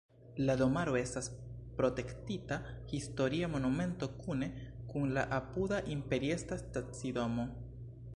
[0.45, 1.27] La domaro estas
[1.81, 2.57] protektita
[2.93, 4.47] historia monumento kune
[4.95, 7.47] kun la apuda imperiestra stacidomo.